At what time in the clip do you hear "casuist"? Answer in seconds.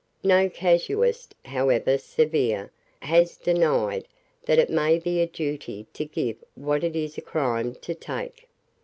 0.49-1.35